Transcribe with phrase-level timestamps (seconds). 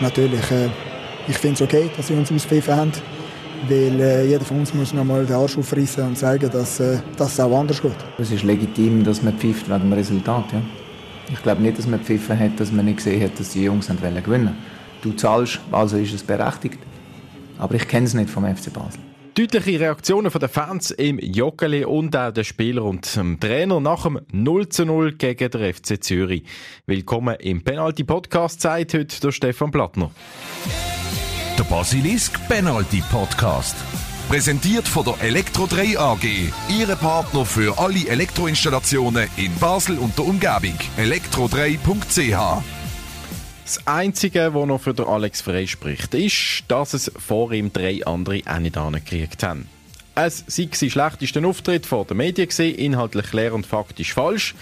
[0.00, 0.68] natürlich, äh,
[1.26, 2.92] ich finde es okay, dass sie uns auspfiffen haben,
[3.68, 7.32] weil äh, jeder von uns muss nochmal den Arsch aufreißen und zeigen, dass, äh, dass
[7.32, 7.92] es auch anders geht.
[8.18, 10.52] Es ist legitim, dass man pfifft wegen dem Resultat.
[10.52, 10.62] Ja?
[11.30, 13.88] Ich glaube nicht, dass man pfiffen hat, dass man nicht gesehen hat, dass die Jungs
[13.88, 14.56] gewinnen wollen.
[15.02, 16.78] Du zahlst, also ist es berechtigt.
[17.58, 19.00] Aber ich kenne es nicht vom FC Basel.
[19.38, 24.18] Deutliche Reaktionen der Fans im Joggeli und auch der Spieler und dem Trainer nach dem
[24.32, 26.42] 0 zu 0 gegen den FC Zürich.
[26.86, 30.10] Willkommen im Penalty Podcast, sagt heute der Stefan Plattner.
[31.56, 33.76] Der Basilisk Penalty Podcast.
[34.28, 36.24] Präsentiert von der Elektro 3 AG.
[36.76, 40.76] Ihre Partner für alle Elektroinstallationen in Basel und der Umgebung.
[40.96, 42.77] elektro3.ch
[43.68, 48.40] das Einzige, was noch für Alex Frey spricht, ist, dass es vor ihm drei andere
[48.46, 49.68] auch nicht angekriegt haben.
[50.14, 54.54] Es sei sein schlechtester Auftritt vor den Medien gewesen, inhaltlich leer und faktisch falsch.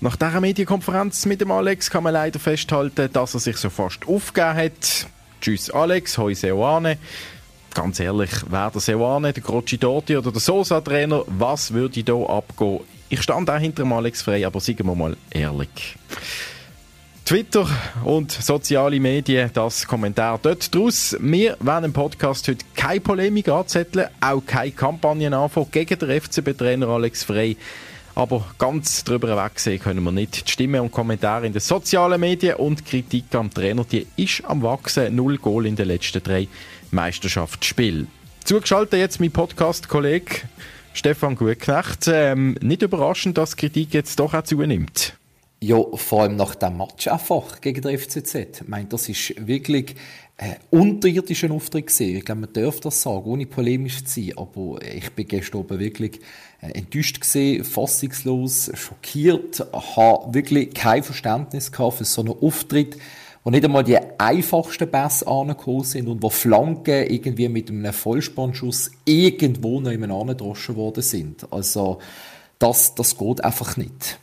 [0.00, 4.08] Nach dieser Medienkonferenz mit dem Alex kann man leider festhalten, dass er sich so fast
[4.08, 5.06] aufgegeben hat.
[5.40, 6.98] Tschüss Alex, hoi Seoane.
[7.72, 12.80] Ganz ehrlich, wer der Seoane, der Grocci Dotti oder der Sosa-Trainer, was würde hier abgehen?
[13.10, 15.99] Ich stand auch hinter dem Alex Frey, aber sagen wir mal ehrlich.
[17.30, 17.64] Twitter
[18.02, 21.16] und soziale Medien, das Kommentar dort draus.
[21.20, 26.88] Wir werden im Podcast heute keine Polemik anzetteln, auch keine Kampagnen anfangen gegen den FCB-Trainer
[26.88, 27.56] Alex Frey.
[28.16, 30.44] Aber ganz drüber wegsehen können wir nicht.
[30.44, 34.64] Die Stimmen und Kommentare in den sozialen Medien und Kritik am Trainer, die ist am
[34.64, 35.14] Wachsen.
[35.14, 36.48] Null Goal in den letzten drei
[36.90, 38.08] Meisterschaftsspielen.
[38.42, 40.48] Zugeschaltet jetzt mein Podcast-Kollege
[40.94, 42.08] Stefan Gutknecht.
[42.08, 45.14] Ähm, nicht überraschend, dass Kritik jetzt doch auch zunimmt.
[45.62, 48.34] Ja, vor allem nach dem Match einfach gegen den FCZ.
[48.34, 49.94] Ich meine, das ist wirklich
[50.38, 52.16] ein unterirdischer Auftritt gewesen.
[52.16, 54.38] Ich glaube, man darf das sagen, ohne polemisch zu sein.
[54.38, 56.20] Aber ich bin gestern oben wirklich
[56.62, 62.96] äh, enttäuscht gesehen, fassungslos, schockiert, habe wirklich kein Verständnis gehabt für so einen Auftritt,
[63.44, 68.92] wo nicht einmal die einfachsten Pässe angekommen sind und wo Flanken irgendwie mit einem Vollspannschuss
[69.04, 71.52] irgendwo noch jemand angedroschen worden sind.
[71.52, 71.98] Also,
[72.58, 74.18] das, das geht einfach nicht.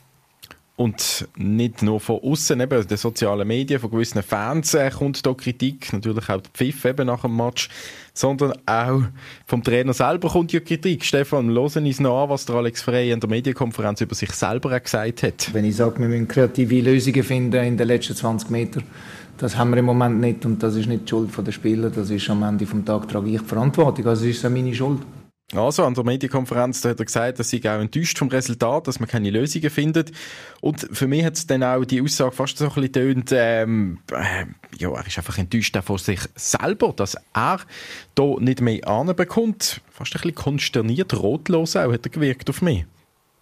[0.77, 5.33] Und nicht nur von außen, eben den sozialen Medien, von gewissen Fans äh, kommt da
[5.33, 7.67] Kritik, natürlich auch der Pfiff eben nach dem Match,
[8.13, 9.01] sondern auch
[9.47, 11.03] vom Trainer selber kommt ja Kritik.
[11.03, 14.79] Stefan, hören uns noch an, was der Alex Frey in der Medienkonferenz über sich selber
[14.79, 15.51] gesagt hat.
[15.51, 18.83] Wenn ich sage, wir müssen kreative Lösungen finden in den letzten 20 Metern,
[19.39, 22.11] das haben wir im Moment nicht und das ist nicht die Schuld der Spieler, das
[22.11, 24.99] ist am Ende des Tages trage ich Verantwortung, also ist es meine Schuld.
[25.53, 28.99] Also, an der Medienkonferenz da hat er gesagt, dass sie auch enttäuscht vom Resultat, dass
[28.99, 30.11] man keine Lösungen findet.
[30.59, 33.99] Und für mich hat es dann auch die Aussage fast so ein bisschen tönt, ähm,
[34.11, 34.45] äh,
[34.77, 37.61] ja, er ist einfach enttäuscht von sich selber, dass er
[38.15, 39.79] da nicht mehr anbekommt.
[39.89, 42.85] Fast ein bisschen konsterniert, rotlos auch, hat er gewirkt auf mich.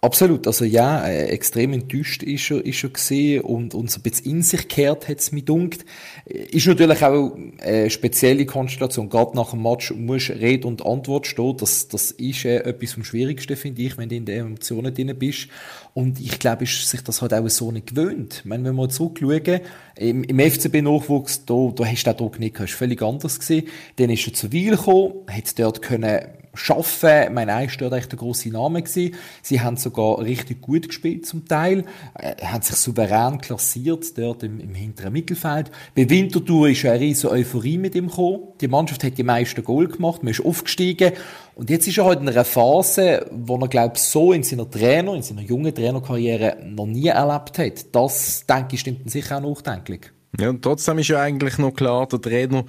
[0.02, 4.02] Absolut, also ja, äh, extrem enttäuscht ist er, ist er gesehen und, und so ein
[4.02, 5.86] bisschen in sich gekehrt hat es mich dunkt.
[6.26, 9.08] Ist natürlich auch eine spezielle Konstellation.
[9.08, 11.56] Gerade nach dem Match muss Rede und Antwort stehen.
[11.56, 15.16] Das, das ist äh, etwas vom Schwierigsten, finde ich, wenn du in den Emotionen drin
[15.18, 15.48] bist.
[15.94, 18.40] Und ich glaube, ist sich das halt auch so nicht gewöhnt.
[18.40, 19.60] Ich meine, wenn wir zurückschauen,
[19.96, 23.66] im, im FCB-Nachwuchs, da, da hast du den Druck nicht, hast völlig anders gesehen.
[23.96, 26.20] Dann ist er zu Weil gekommen, hat dort können
[26.56, 27.32] schaffen.
[27.32, 29.14] Mein Eis war echt ein grosser Name gewesen.
[29.42, 31.84] Sie haben sogar richtig gut gespielt zum Teil,
[32.14, 35.70] äh, haben sich souverän klassiert dort im, im hinteren Mittelfeld.
[35.94, 38.48] Bei Winterthur ist eine riesige Euphorie mit ihm gekommen.
[38.60, 41.12] Die Mannschaft hat die meisten Goal gemacht, man ist aufgestiegen.
[41.54, 44.70] Und jetzt ist er halt in einer Phase, wo er, glaube ich, so in seiner
[44.70, 47.94] Trainer, in seiner jungen Trainerkarriere noch nie erlebt hat.
[47.94, 50.12] Das, denke ich, stimmt sicher auch nachdenklich.
[50.38, 52.64] Ja, und trotzdem ist ja eigentlich noch klar, der Trainer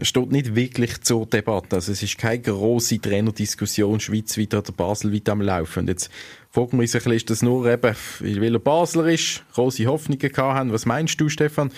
[0.00, 1.76] steht nicht wirklich zur Debatte.
[1.76, 5.80] Also es ist keine große Trainerdiskussion schweizweit oder baselweit am Laufen.
[5.80, 6.10] Und jetzt
[6.54, 10.72] uns ein bisschen, ist das nur eben, weil er Basler ist, große Hoffnungen gehabt haben.
[10.72, 11.72] Was meinst du, Stefan?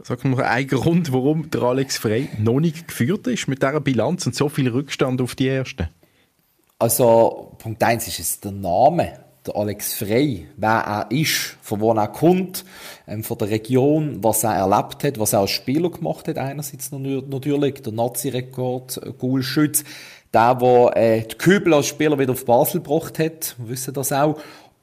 [0.00, 4.26] Sag mal ein Grund, warum der Alex Frey noch nicht geführt ist mit dieser Bilanz
[4.26, 5.88] und so viel Rückstand auf die Ersten?
[6.78, 11.92] Also, Punkt eins ist es der Name der Alex Frey, wer er ist, von wo
[11.92, 12.64] er kommt,
[13.06, 16.92] ähm, von der Region, was er erlebt hat, was er als Spieler gemacht hat, einerseits
[16.92, 19.84] natürlich, der Nazi-Rekord, äh, Goalschütz,
[20.32, 24.12] der, der äh, die Kübel als Spieler wieder auf Basel gebracht hat, wir wissen das
[24.12, 24.38] auch,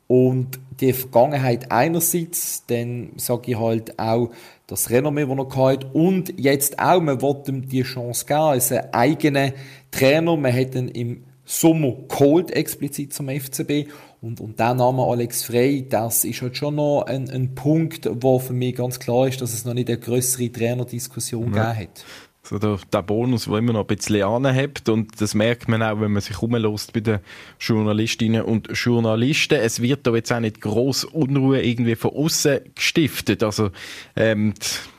[0.07, 4.29] und die Vergangenheit einerseits, dann sage ich halt auch
[4.67, 8.71] das Renommee, das er hat und jetzt auch, man wollte ihm die Chance geben, als
[8.71, 9.53] ein
[9.91, 13.87] Trainer, man hat ihn im Sommer geholt, explizit zum FCB
[14.25, 18.39] und, und der Name Alex Frey, das ist halt schon noch ein, ein Punkt, wo
[18.39, 21.73] für mich ganz klar ist, dass es noch nicht eine größere Trainerdiskussion ja.
[21.73, 22.05] gegeben hat.
[22.41, 26.01] So der, der Bonus, der immer noch ein bisschen anhebt und das merkt man auch,
[26.01, 27.19] wenn man sich rumlässt bei den
[27.59, 29.59] Journalistinnen und Journalisten.
[29.59, 33.43] Es wird da jetzt auch nicht gross Unruhe irgendwie von außen gestiftet.
[33.43, 33.69] Also
[34.15, 34.53] ähm,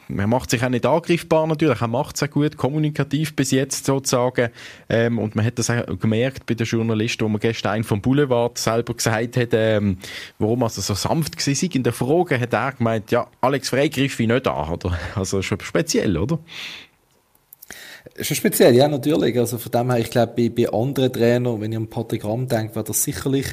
[0.08, 3.86] er macht sich auch nicht angreifbar natürlich, er macht es auch gut, kommunikativ bis jetzt
[3.86, 4.50] sozusagen.
[4.88, 8.00] Ähm, und man hat das auch gemerkt bei den Journalisten, wo man gestern einen vom
[8.00, 9.98] Boulevard selber gesagt hat, ähm,
[10.38, 11.74] warum er so sanft war.
[11.74, 14.98] In der Frage hat er gemeint, ja, Alex Frey griff ihn nicht an, oder?
[15.14, 16.38] Also schon speziell, oder?
[18.20, 19.38] Schon speziell, ja, natürlich.
[19.38, 22.46] Also von dem her, ich glaube, bei, bei anderen Trainern, wenn ich an Patrick Ramm
[22.46, 23.46] denke, wäre das sicherlich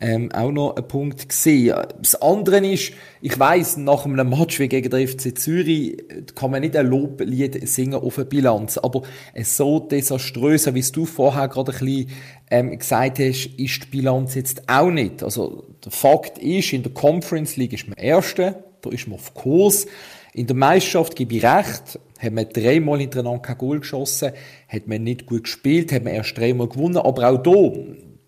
[0.00, 1.74] ähm, auch noch ein Punkt gewesen.
[2.00, 5.96] Das andere ist, ich weiss, nach einem Match wie gegen den FC Zürich
[6.34, 8.78] kann man nicht ein Loblied singen auf eine Bilanz.
[8.78, 9.02] Aber
[9.42, 12.10] so desaströs, wie du vorher gerade ein bisschen
[12.50, 15.22] ähm, gesagt hast, ist die Bilanz jetzt auch nicht.
[15.22, 19.34] Also der Fakt ist, in der Conference League ist man Erster, da ist man auf
[19.34, 19.86] Kurs.
[20.32, 24.32] In der Meisterschaft gebe ich recht, hat man dreimal hintereinander kein Goal geschossen,
[24.68, 27.72] hat man nicht gut gespielt, hat man erst dreimal gewonnen, aber auch da,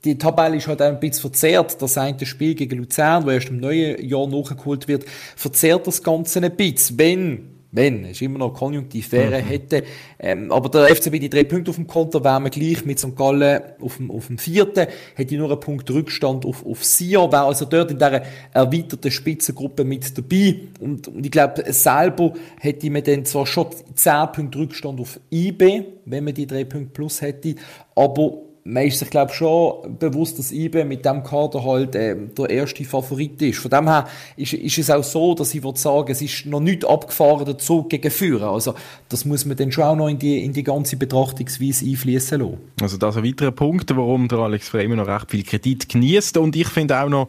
[0.05, 1.81] die Tabelle ist halt ein bisschen verzerrt.
[1.83, 5.05] Das eine Spiel gegen Luzern, wo erst im neuen Jahr nachgeholt wird,
[5.37, 6.99] verzerrt das Ganze ein bisschen.
[6.99, 9.47] Wenn wenn, es ist immer noch konjunktiv, wäre, mhm.
[9.47, 9.85] hätte,
[10.19, 13.15] ähm, aber der FCB die drei Punkte auf dem Konto, wären wir gleich mit St.
[13.15, 17.45] Gallen auf dem, auf dem vierten, hätte nur einen Punkt Rückstand auf, auf Sia, wäre
[17.45, 18.23] also dort in dieser
[18.53, 24.33] erweiterten Spitzengruppe mit dabei, und, und ich glaube, selber hätte man dann zwar schon zehn
[24.33, 27.55] Punkte Rückstand auf IB, wenn man die drei Punkte plus hätte,
[27.95, 32.51] aber man ist sich, glaube schon bewusst, dass IBE mit dem Kader halt äh, der
[32.51, 33.59] erste Favorit ist.
[33.61, 34.07] Von dem her
[34.37, 37.57] ist, ist es auch so, dass ich würde sagen, es ist noch nicht abgefahren, der
[37.57, 38.53] Zug gegen Führer.
[38.53, 38.75] Also
[39.09, 42.59] das muss man dann schon auch noch in die, in die ganze Betrachtungsweise einfließen lassen.
[42.83, 46.37] Also das ist ein weiterer Punkt, warum der Alex Freeman noch recht viel Kredit genießt
[46.37, 47.29] und ich finde auch noch,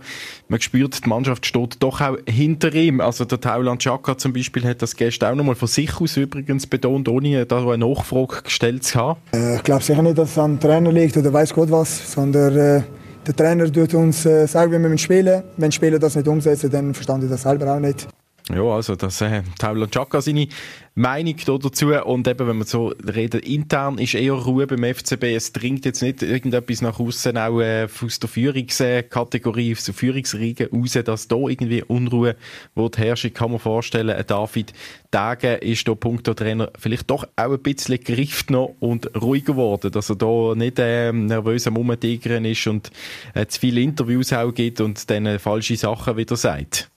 [0.50, 3.00] man spürt, die Mannschaft steht doch auch hinter ihm.
[3.00, 6.18] Also der Tauland Chaka zum Beispiel hat das gestern auch noch mal von sich aus
[6.18, 9.20] übrigens betont, ohne da eine Nachfrage gestellt zu haben.
[9.34, 12.12] Äh, ich glaube sicher nicht, dass es an den Trainer liegt oder weiß Gott was,
[12.14, 12.82] sondern äh,
[13.26, 15.44] der Trainer tut uns äh, sagen, wie wir spielen.
[15.58, 18.08] Wenn Spieler das nicht umsetzen, dann verstand ich das selber auch nicht.
[18.52, 20.48] Ja, also das äh, Taulo Chaka seine
[20.96, 25.24] Meinung dazu und eben, wenn man so redet, intern ist eher Ruhe beim FCB.
[25.36, 30.72] Es dringt jetzt nicht irgendetwas nach außen auch äh, aus der Führungskategorie, aus der Führungsriege
[30.72, 32.36] raus, dass da irgendwie Unruhe
[32.74, 33.36] wird herrschen.
[33.36, 34.74] Kann man vorstellen, ein David
[35.12, 39.92] Tage ist da punkto Trainer vielleicht doch auch ein bisschen gerifft noch und ruhiger geworden,
[39.92, 42.90] dass er da nicht äh, nervös am Umtigern ist und
[43.36, 46.89] äh, zu viele Interviews auch gibt und dann äh, falsche Sachen wieder sagt.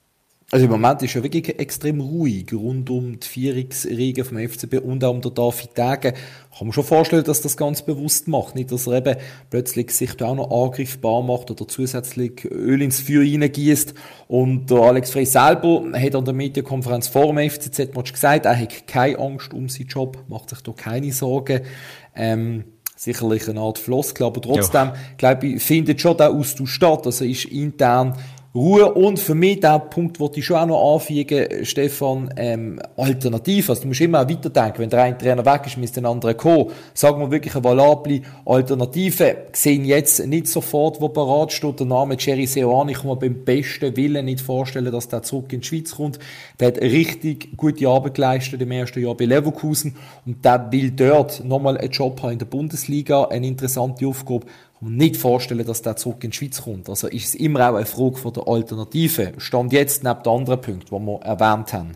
[0.53, 5.03] Also im Moment ist ja wirklich extrem ruhig rund um die Vierungsriege vom FCB und
[5.03, 6.13] auch um den David Degen.
[6.13, 8.53] Kann man schon vorstellen, dass das ganz bewusst macht.
[8.53, 9.15] Nicht, dass er eben
[9.49, 13.95] plötzlich sich da auch noch angreifbar macht oder zusätzlich Öl ins Feuer reingießt.
[14.27, 18.85] Und der Alex Frey selber hat an der Medienkonferenz vor dem FCZ-Match gesagt, er hat
[18.85, 21.61] keine Angst um seinen Job, macht sich da keine Sorgen.
[22.15, 22.65] Ähm,
[22.95, 24.95] sicherlich eine Art Floskel, aber trotzdem, ja.
[25.17, 27.07] glaube ich, findet schon der Austausch statt.
[27.07, 28.15] Also ist intern
[28.55, 33.67] Ruhe und für mich der Punkt, den ich schon auch noch anfügen, Stefan, ähm, alternativ.
[33.67, 34.77] Also du musst immer auch weiterdenken.
[34.77, 36.67] Wenn der eine Trainer weg ist, müsste der andere kommen.
[36.93, 39.37] Sagen wir wirklich eine valable Alternative.
[39.53, 42.91] Sehen jetzt nicht sofort, wo parat steht, der Name Jerry Seoane.
[42.91, 46.19] Ich kann mir beim besten Willen nicht vorstellen, dass der zurück in die Schweiz kommt.
[46.59, 49.95] Der hat richtig gute Arbeit geleistet im ersten Jahr bei Leverkusen
[50.27, 53.23] und der will dort nochmal einen Job haben in der Bundesliga.
[53.23, 54.45] Eine interessante Aufgabe
[54.83, 56.89] und nicht vorstellen, dass der zurück in die Schweiz kommt.
[56.89, 59.33] Also ist es immer auch eine Frage von der Alternative.
[59.37, 61.91] Stand jetzt neben den anderen Punkten, die wir erwähnt haben.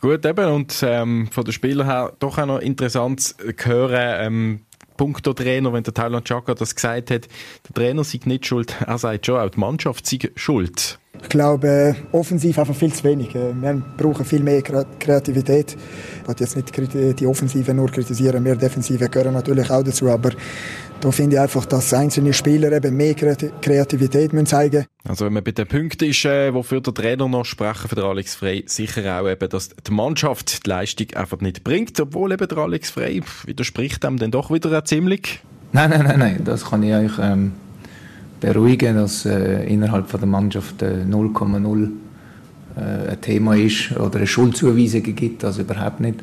[0.00, 4.60] Gut, eben, und ähm, von den Spielern her doch auch noch interessant zu hören, ähm,
[4.96, 7.28] Punkto Trainer, wenn der Thailand Chaka das gesagt hat,
[7.68, 10.98] der Trainer sei nicht schuld, er sagt schon, auch die Mannschaft sei schuld.
[11.22, 13.34] Ich glaube, äh, offensiv einfach viel zu wenig.
[13.34, 15.76] Äh, wir brauchen viel mehr Kreativität.
[16.22, 20.30] Ich will jetzt nicht die Offensive nur kritisieren, mehr Defensive gehören natürlich auch dazu, aber
[21.00, 24.88] da finde ich einfach, dass einzelne Spieler eben mehr Kreativität müssen zeigen müssen.
[25.08, 28.04] Also wenn man bei den Punkten ist, äh, wofür der Trainer noch sprechen, für den
[28.04, 32.48] Alex Frey, sicher auch eben, dass die Mannschaft die Leistung einfach nicht bringt, obwohl eben
[32.48, 35.40] der Alex Frey widerspricht dem dann doch wieder ziemlich.
[35.72, 37.52] Nein, nein, nein, nein, das kann ich euch ähm,
[38.40, 41.88] beruhigen, dass äh, innerhalb von der Mannschaft 0,0 äh,
[42.76, 46.20] äh, ein Thema ist oder eine Schuldzuweisung gibt, also überhaupt nicht.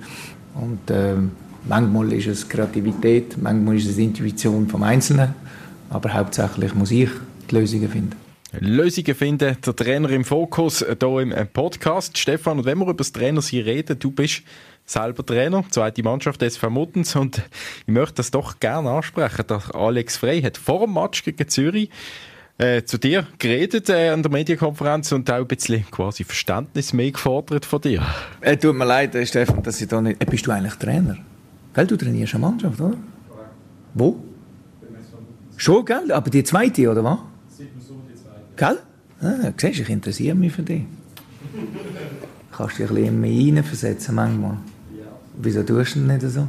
[0.55, 1.15] Und äh,
[1.65, 5.33] Manchmal ist es Kreativität, manchmal ist es Intuition vom Einzelnen,
[5.89, 7.09] aber hauptsächlich muss ich
[7.49, 8.15] die Lösungen finden.
[8.59, 12.17] Lösungen finden, der Trainer im Fokus hier im Podcast.
[12.17, 14.43] Stefan, und wenn wir über das Trainer hier reden, du bist
[14.85, 17.41] selber Trainer, zweite Mannschaft des Vermutens und
[17.87, 19.45] ich möchte das doch gerne ansprechen.
[19.49, 21.89] Der Alex Frey hat vor dem Match gegen Zürich
[22.57, 27.11] äh, zu dir geredet äh, an der Medienkonferenz und auch ein bisschen quasi Verständnis mehr
[27.11, 28.03] gefordert von dir.
[28.41, 30.21] Äh, tut mir leid, äh, Stefan, dass ich da nicht...
[30.21, 31.17] Äh, bist du eigentlich Trainer?
[31.73, 32.97] Gell, du trainierst eine Mannschaft, oder?
[33.93, 34.23] Wo?
[35.57, 36.11] Schon, gell?
[36.11, 37.19] Aber die zweite, oder was?
[38.55, 38.77] Gell?
[39.21, 40.83] Ah, siehst, ich interessiere mich für dich.
[42.51, 44.57] Kannst dich ein bisschen mehr reinversetzen manchmal.
[45.35, 46.47] Wieso tust du denn nicht so?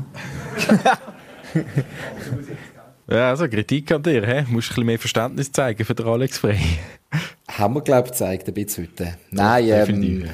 [3.08, 4.42] ja, also Kritik an dir, he?
[4.52, 6.58] musst ein bisschen mehr Verständnis zeigen für den Alex Frey.
[7.48, 9.14] Haben wir, glaube ich, gezeigt, ein bisschen heute.
[9.30, 10.24] Nein, ähm,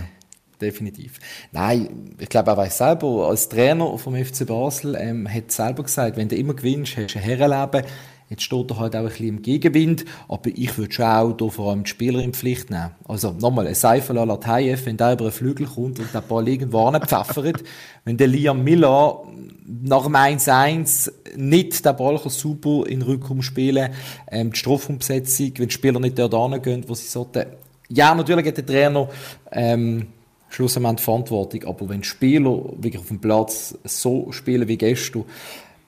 [0.61, 1.19] definitiv.
[1.53, 6.17] Nein, ich glaube, er weiß selber, als Trainer vom FC Basel, ähm, hat selber gesagt,
[6.17, 7.85] wenn du immer gewinnst, hast du ein Herrenleben.
[8.31, 11.51] Jetzt steht er halt auch ein bisschen im Gegenwind, aber ich würde schon auch hier
[11.51, 12.93] vor allem die Spieler in Pflicht nehmen.
[13.09, 16.47] Also nochmal, ein Seifel à Latayev, wenn der über einen Flügel kommt und den Ball
[16.47, 17.65] irgendwo pfeffert,
[18.05, 19.25] wenn der Liam Miller
[19.67, 23.91] nach dem 1-1 nicht den Ball super in den Rückraum spielen
[24.31, 27.47] ähm, die Strafumbesetzung, wenn die Spieler nicht dort gehen, wo sie sollten.
[27.89, 29.09] Ja, natürlich hat der Trainer
[29.51, 30.07] ähm,
[30.51, 35.25] schlussendlich Verantwortung, aber wenn die Spieler wirklich auf dem Platz so spielen wie gestern,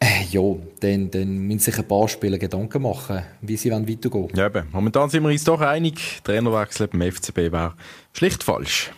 [0.00, 0.42] äh, ja,
[0.80, 4.34] dann, dann müssen sich ein paar Spieler Gedanken machen, wie sie weitergehen wollen.
[4.34, 4.66] Ja, eben.
[4.72, 7.74] Momentan sind wir uns doch einig, Trainerwechsel beim FCB wäre
[8.12, 8.90] schlicht falsch.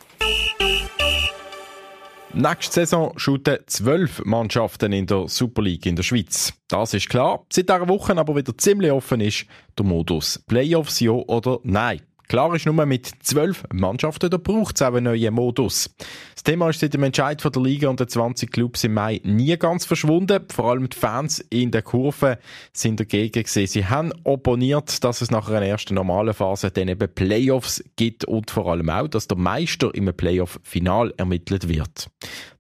[2.37, 6.53] Nächste Saison shooten zwölf Mannschaften in der Super League in der Schweiz.
[6.67, 7.45] Das ist klar.
[7.53, 9.47] Seit dieser Woche aber wieder ziemlich offen ist
[9.79, 12.01] der Modus Playoffs ja oder nein.
[12.29, 15.91] Klar ist nur mit zwölf Mannschaften, da braucht es auch einen neuen Modus.
[16.35, 19.21] Das Thema ist seit dem Entscheid von der Liga und den 20 Clubs im Mai
[19.25, 20.45] nie ganz verschwunden.
[20.53, 22.39] Vor allem die Fans in der Kurve
[22.73, 23.67] sind dagegen gesehen.
[23.67, 28.51] Sie haben opponiert, dass es nach einer ersten normalen Phase dann eben Playoffs gibt und
[28.51, 32.09] vor allem auch, dass der Meister im Playoff-Final ermittelt wird.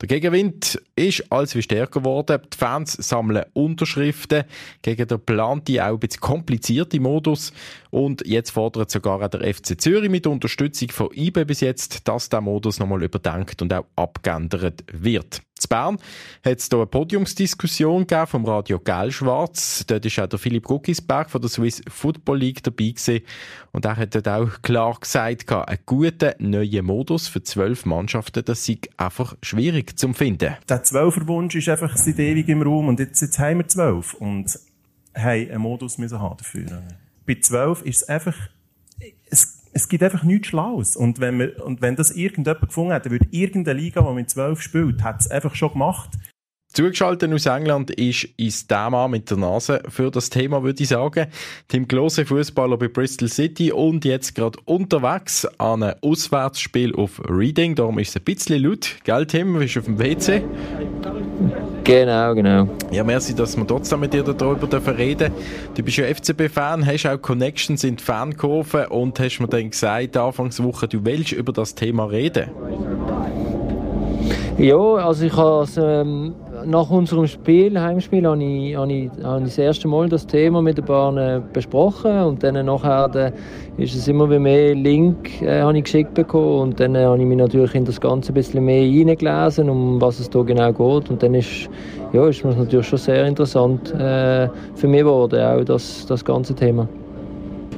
[0.00, 2.40] Der Gegenwind ist als wie stärker geworden.
[2.52, 4.44] Die Fans sammeln Unterschriften
[4.82, 7.52] gegen den geplanten, auch ein bisschen komplizierten Modus
[7.90, 12.40] und jetzt fordert sogar der FC Zürich mit Unterstützung von IBE bis jetzt, dass der
[12.40, 15.42] Modus nochmal überdenkt und auch abgeändert wird.
[15.62, 15.98] In Bern
[16.44, 19.84] hat es hier eine Podiumsdiskussion vom Radio Gelschwarz.
[19.86, 23.20] Dort ist auch der Philipp Guckisberg von der Swiss Football League dabei gewesen.
[23.72, 28.66] Und er hat dort auch klar gesagt, ein guter neuer Modus für zwölf Mannschaften, das
[28.66, 30.54] sei einfach schwierig zu finden.
[30.68, 34.58] Der Zwölferwunsch ist einfach seit ewig im Raum und jetzt, jetzt haben wir zwölf und
[35.14, 36.82] haben einen Modus müssen haben dafür
[37.26, 38.36] bei zwölf ist es einfach,
[39.34, 40.96] es, es gibt einfach nichts Schlaues.
[40.96, 44.62] Und wenn, wir, und wenn das irgendjemand gefunden hätte, würde irgendeine Liga, die mit zwölf
[44.62, 46.10] spielt, hat es einfach schon gemacht.
[46.72, 51.28] Zugeschaltet aus England ist der Mann mit der Nase für das Thema, würde ich sagen.
[51.68, 57.76] Tim Klose, Fußballer bei Bristol City und jetzt gerade unterwegs an einem Auswärtsspiel auf Reading.
[57.76, 58.96] Darum ist es ein bisschen laut.
[59.04, 59.56] Gell, Tim?
[59.56, 60.42] Bist du auf dem WC?
[61.84, 62.66] Genau, genau.
[62.90, 65.30] Ja, merci, dass wir trotzdem mit dir darüber reden
[65.74, 70.16] Du bist ja FCB-Fan, hast auch Connections in die Fankurve und hast mir dann gesagt,
[70.16, 72.48] Anfangswoche, du willst über das Thema reden.
[74.56, 76.34] Ja, also ich habe ähm,
[76.66, 80.62] nach unserem Spiel, Heimspiel, habe ich, habe, ich, habe ich das erste Mal das Thema
[80.62, 83.32] mit den Bahnen besprochen und dann nachher dann
[83.76, 87.24] ist es immer mehr Link äh, habe ich geschickt bekommen und dann äh, habe ich
[87.24, 91.10] mich natürlich in das Ganze ein bisschen mehr hineingelesen, um was es da genau geht
[91.10, 91.68] und dann ist,
[92.12, 96.54] ja, ist es natürlich schon sehr interessant äh, für mich geworden, auch das, das ganze
[96.54, 96.88] Thema.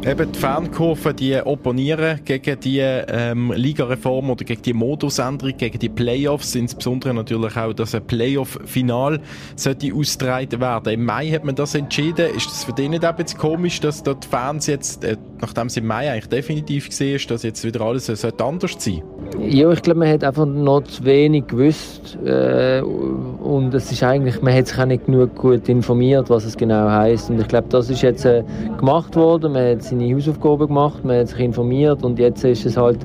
[0.05, 5.89] Eben die Fankurve, die opponieren gegen die ähm, Ligareform oder gegen die Modusänderung, gegen die
[5.89, 9.21] Playoffs, insbesondere natürlich auch, dass ein Playoff-Final
[9.57, 10.93] sollte ausgetragen werden.
[10.93, 12.35] Im Mai hat man das entschieden.
[12.37, 15.67] Ist das für dich nicht ein bisschen komisch, dass dort die Fans jetzt, äh, nachdem
[15.67, 19.03] es im Mai eigentlich definitiv gesehen ist, dass jetzt wieder alles äh, anders sein
[19.41, 24.41] Ja, ich glaube, man hat einfach noch zu wenig gewusst äh, und es ist eigentlich,
[24.43, 27.31] man hat sich auch nicht genug gut informiert, was es genau heißt.
[27.31, 28.45] Und ich glaube, das ist jetzt äh,
[28.79, 29.53] gemacht worden.
[29.53, 32.99] Man hat seine Hausaufgaben gemacht, man hat sich informiert und jetzt ist es halt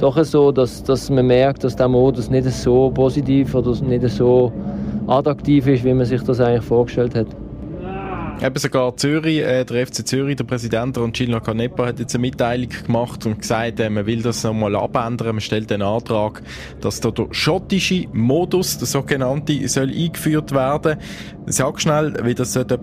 [0.00, 4.52] doch so, dass, dass man merkt, dass der Modus nicht so positiv oder nicht so
[5.06, 7.26] attraktiv ist, wie man sich das eigentlich vorgestellt hat.
[8.42, 12.68] Eben sogar Zürich, äh, der FC Zürich, der Präsident Roncillo Canepa hat jetzt eine Mitteilung
[12.68, 15.36] gemacht und gesagt, äh, man will das nochmal abändern.
[15.36, 16.42] Man stellt den Antrag,
[16.80, 20.98] dass da der schottische Modus, der sogenannte, soll eingeführt werden.
[21.46, 22.78] Sag schnell, wie das sollte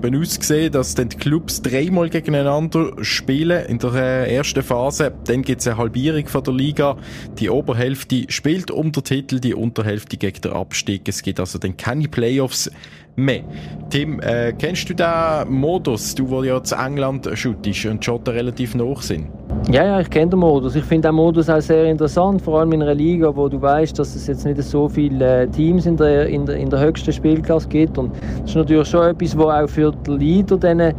[0.52, 5.14] aussehen, dass dann die Clubs dreimal gegeneinander spielen in der äh, ersten Phase.
[5.26, 6.98] Dann gibt es eine Halbierung von der Liga.
[7.40, 11.08] Die Oberhälfte spielt um den Titel, die Unterhälfte gegen den Abstieg.
[11.08, 12.70] Es gibt also dann keine Playoffs
[13.16, 13.42] mehr.
[13.90, 18.76] Tim, äh, kennst du den Modus, du, wo ja zu England shootest und Schotten relativ
[18.76, 19.28] noch sind?
[19.70, 20.76] Ja, ja, ich kenne den Modus.
[20.76, 23.98] Ich finde den Modus auch sehr interessant, vor allem in einer Liga, wo du weißt,
[24.00, 27.12] dass es jetzt nicht so viele äh, Teams in der, in, der, in der höchsten
[27.12, 27.98] Spielklasse gibt.
[27.98, 30.94] Und das ist natürlich schon etwas, was auch für die Leader dann,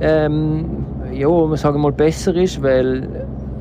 [0.00, 0.64] ähm,
[1.12, 3.08] ja, man sagen mal besser ist, weil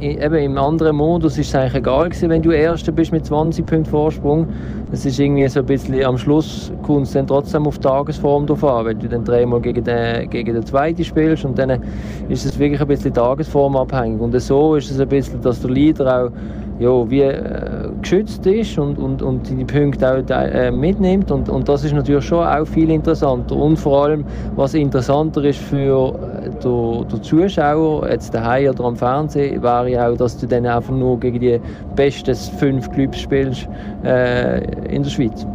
[0.03, 3.65] eben im anderen Modus ist es eigentlich egal gewesen, wenn du Erster bist mit 20
[3.65, 4.48] Punkten Vorsprung.
[4.91, 8.63] Es ist irgendwie so ein bisschen, am Schluss kommt es dann trotzdem auf Tagesform drauf
[8.63, 11.81] an, weil du dann dreimal gegen den, gegen den Zweiten spielst und dann
[12.29, 14.19] ist es wirklich ein bisschen tagesformabhängig.
[14.22, 16.31] Und so ist es ein bisschen, dass der Leader auch
[16.79, 21.31] ja, wie äh, geschützt ist und, und, und die Punkte auch äh, mitnimmt.
[21.31, 23.55] Und, und das ist natürlich schon auch viel interessanter.
[23.55, 28.95] Und vor allem, was interessanter ist für äh, den, den Zuschauer, jetzt daheim oder am
[28.95, 31.60] Fernsehen, wäre ja auch, dass du dann einfach nur gegen die
[31.95, 33.67] besten fünf Clubs spielst
[34.03, 35.48] äh, in der Schweiz.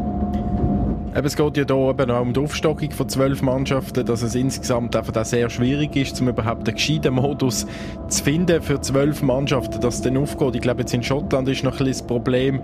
[1.14, 4.94] Es geht ja hier eben auch um die Aufstockung von zwölf Mannschaften, dass es insgesamt
[4.94, 7.66] einfach auch sehr schwierig ist, um überhaupt einen gescheiten Modus
[8.08, 10.54] zu finden für zwölf Mannschaften, dass es dann aufgeht.
[10.56, 12.60] Ich glaube, jetzt in Schottland ist noch ein bisschen das Problem,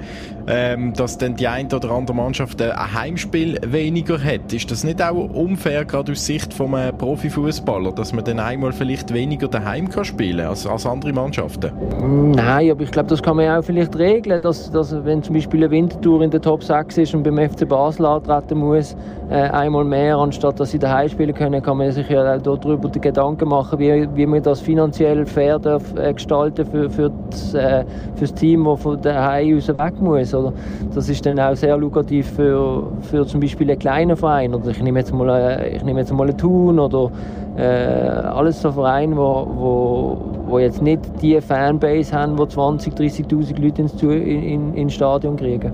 [0.46, 4.52] ähm, dass dann die eine oder andere Mannschaft ein Heimspiel weniger hat.
[4.52, 9.12] Ist das nicht auch unfair, gerade aus Sicht vom Profifußballer, dass man dann einmal vielleicht
[9.12, 11.72] weniger daheim kann spielen als, als andere Mannschaften?
[12.32, 15.34] Nein, aber ich glaube, das kann man ja auch vielleicht regeln, dass, dass wenn zum
[15.34, 18.96] Beispiel eine Wintertour in der Top 6 ist und beim FC Basel antreten antreten muss,
[19.30, 23.00] äh, einmal mehr, anstatt dass sie daheim spielen können, kann man sich ja darüber die
[23.00, 27.84] Gedanken machen, wie, wie man das finanziell fair darf, äh, gestalten für, für, das, äh,
[28.14, 30.34] für das Team, das von daheim aus weg muss.
[30.34, 30.52] Oder?
[30.94, 34.54] Das ist dann auch sehr lukrativ für, für zum Beispiel einen kleinen Verein.
[34.54, 37.10] Oder ich nehme jetzt mal, äh, ich nehme jetzt mal einen Thun oder
[37.56, 43.60] äh, alles so Vereine, wo, wo, wo jetzt nicht die Fanbase haben, wo 20, 30'000
[43.60, 45.72] Leute ins, in, in, ins Stadion kriegen.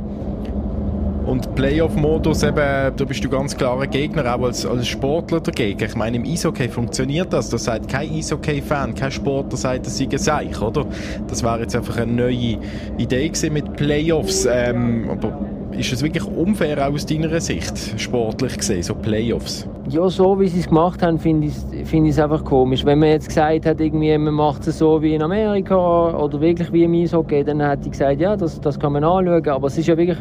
[1.26, 5.84] Und Playoff-Modus, da bist du ganz klarer Gegner, auch als, als Sportler dagegen.
[5.84, 7.50] Ich meine, im Eishockey funktioniert das.
[7.50, 10.86] Das sagt kein Eishockey-Fan, kein Sportler sagt, das sei ein Seich, oder?
[11.28, 12.58] Das wäre jetzt einfach eine neue
[12.98, 14.48] Idee mit Playoffs.
[14.50, 15.38] Ähm, aber
[15.72, 19.68] ist es wirklich unfair aus deiner Sicht, sportlich gesehen, so Playoffs?
[19.88, 22.84] Ja, so wie sie es gemacht haben, finde ich es find einfach komisch.
[22.84, 26.72] Wenn man jetzt gesagt hat, irgendwie, man macht es so wie in Amerika oder wirklich
[26.72, 29.48] wie im Eishockey, dann hätte ich gesagt, ja, das, das kann man anschauen.
[29.48, 30.18] Aber es ist ja wirklich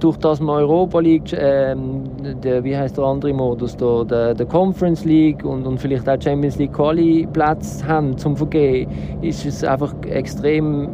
[0.00, 2.04] durch das man Europa League, ähm,
[2.42, 6.20] der, wie heißt der andere Modus, der, der, der Conference League und, und vielleicht auch
[6.20, 8.88] Champions League Quali Platz haben zum Vergehen,
[9.22, 10.88] ist es einfach extrem äh,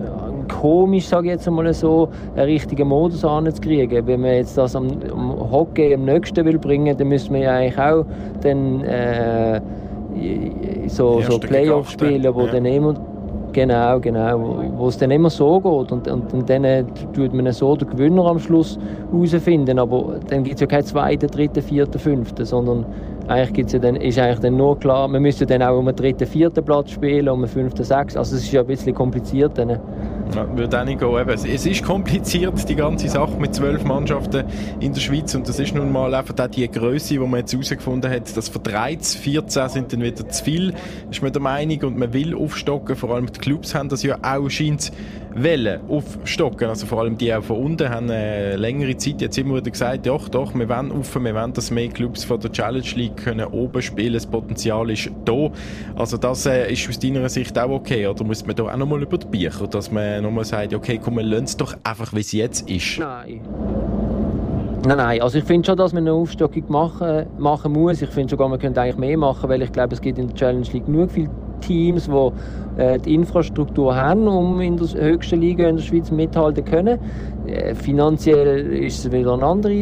[0.52, 4.06] komisch, sage ich jetzt einmal so, einen richtigen Modus anzukriegen.
[4.06, 7.52] Wenn man jetzt das am, am Hockey am nächsten will bringen, dann müssen wir ja
[7.56, 8.04] eigentlich auch
[8.42, 9.60] dann äh,
[10.86, 12.52] so, so Playoff spielen, wo ja.
[12.52, 12.94] dann immer
[13.54, 14.64] Genau, genau.
[14.76, 15.92] Wo es dann immer so geht.
[15.92, 18.78] Und, und, und dann tut man so den Gewinner am Schluss
[19.12, 19.78] herausfinden.
[19.78, 22.84] Aber dann gibt es ja keinen zweiten, dritten, vierten, fünften, sondern
[23.28, 25.96] eigentlich gibt's ja dann, ist eigentlich dann nur klar, man müsste dann auch um einen
[25.96, 28.18] dritten, vierten Platz spielen, um einen fünften, sechsten.
[28.18, 29.78] Also es ist ja ein bisschen kompliziert dann.
[30.34, 31.28] Ja, würde auch nicht gehen.
[31.28, 34.44] Es ist kompliziert, die ganze Sache mit zwölf Mannschaften
[34.80, 35.34] in der Schweiz.
[35.34, 38.48] Und das ist nun mal einfach auch die Größe, die man jetzt herausgefunden hat, dass
[38.48, 40.74] von 13, 14 sind dann wieder zu viel,
[41.10, 41.80] ist man der Meinung.
[41.82, 42.96] Und man will aufstocken.
[42.96, 44.90] Vor allem die Clubs haben das ja auch scheint
[45.34, 46.68] wollen aufstocken.
[46.68, 50.06] Also vor allem die auch von unten haben eine längere Zeit jetzt immer wieder gesagt,
[50.06, 53.46] doch, doch, wir wollen auf, wir wollen, dass mehr Clubs von der Challenge League können
[53.46, 54.14] oben spielen.
[54.14, 55.50] Das Potenzial ist da.
[55.96, 58.06] Also das äh, ist aus deiner Sicht auch okay.
[58.06, 61.16] Oder muss man da auch nochmal über die Bücher, dass man nochmal sagt, okay, komm,
[61.16, 62.98] wir lassen es doch einfach, wie es jetzt ist?
[62.98, 63.40] Nein.
[64.86, 68.02] Nein, nein, also ich finde schon, dass man eine Aufstockung machen, machen muss.
[68.02, 70.36] Ich finde sogar, man könnte eigentlich mehr machen, weil ich glaube, es gibt in der
[70.36, 75.68] Challenge League genug viele Teams, die äh, die Infrastruktur haben, um in der höchsten Liga
[75.68, 76.98] in der Schweiz mithalten zu können.
[77.46, 79.74] Äh, finanziell ist es wieder eine andere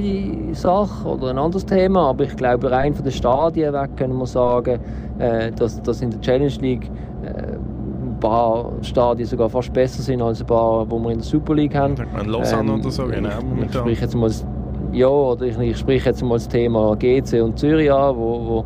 [0.52, 4.26] Sache oder ein anderes Thema, aber ich glaube, rein von den Stadien weg können wir
[4.26, 4.78] sagen,
[5.18, 6.90] äh, dass, dass in der Challenge League
[7.24, 7.56] äh,
[8.22, 11.74] paar Stadien sogar fast besser sind als ein paar, die wir in der Super League
[11.74, 11.94] haben.
[12.20, 13.28] In Lausanne ähm, oder so, genau.
[13.62, 14.30] Ich spreche jetzt mal
[14.92, 18.64] ja, oder ich, ich spreche jetzt mal das Thema GC und Zürich an, wo, wo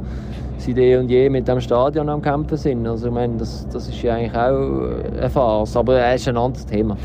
[0.58, 2.86] seit eh und je mit dem Stadion am Kämpfen sind.
[2.86, 6.36] Also ich meine, das, das ist ja eigentlich auch eine Farce, aber es ist ein
[6.36, 6.96] anderes Thema.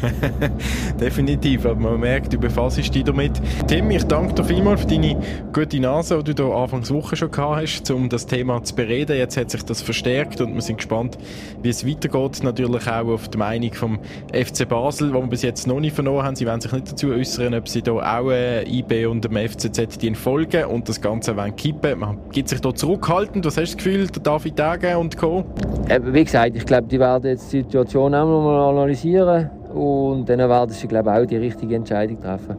[1.00, 3.34] Definitiv, aber man merkt, du befasst dich damit.
[3.68, 5.18] Tim, ich danke dir vielmals für deine
[5.54, 9.18] gute Nase, die du da Anfangs Woche schon gehabt hast, um das Thema zu bereden.
[9.18, 11.18] Jetzt hat sich das verstärkt und wir sind gespannt,
[11.62, 12.44] wie es weitergeht.
[12.44, 14.00] Natürlich auch auf die Meinung vom
[14.34, 16.36] FC Basel, wo wir bis jetzt noch nicht verloren haben.
[16.36, 19.98] Sie werden sich nicht dazu äußern, ob sie da auch äh, IB und dem FCZ
[20.00, 22.00] die folgen und das Ganze wollen kippen.
[22.00, 22.74] Man gibt sich da
[23.42, 25.44] zurückhalten was hast du das Gefühl, der David Degen und Co.?
[26.04, 30.72] Wie gesagt, ich glaube, die werden jetzt die Situation auch nochmal analysieren und dann werden
[30.72, 32.56] sie, glaube ich, auch die richtige Entscheidung treffen.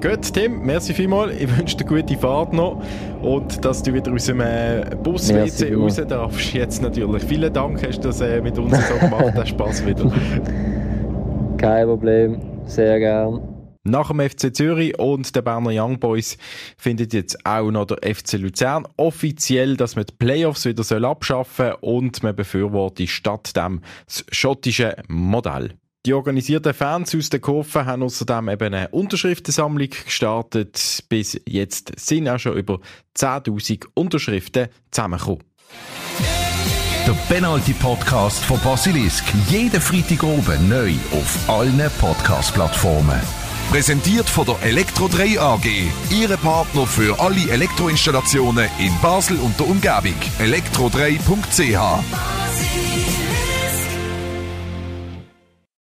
[0.00, 1.32] Gut, Tim, merci vielmals.
[1.38, 2.82] Ich wünsche dir gute Fahrt noch
[3.20, 6.54] und dass du wieder aus dem äh, Bus-WC raus darfst.
[6.54, 7.22] Jetzt natürlich.
[7.24, 9.34] Vielen Dank, hast du das äh, mit uns so gemacht.
[9.34, 10.10] Hat Spaß wieder.
[11.58, 12.38] Kein Problem.
[12.64, 13.49] Sehr gern.
[13.82, 16.36] Nach dem FC Zürich und der Berner Young Boys
[16.76, 21.72] findet jetzt auch noch der FC Luzern offiziell, dass man die Playoffs wieder soll abschaffen
[21.80, 25.78] und man befürwortet statt dem das schottische Modell.
[26.04, 31.04] Die organisierten Fans aus den Kurven haben außerdem eben eine Unterschriftensammlung gestartet.
[31.08, 32.80] Bis jetzt sind auch schon über
[33.16, 35.44] 10.000 Unterschriften zusammengekommen.
[37.06, 39.24] Der Penalty Podcast von Basilisk.
[39.48, 43.39] Jeden Freitag oben neu auf allen Podcast-Plattformen.
[43.70, 45.64] Präsentiert von der Elektro 3 AG.
[46.10, 50.16] Ihre Partner für alle Elektroinstallationen in Basel und der Umgebung.
[50.40, 52.99] elektro3.ch.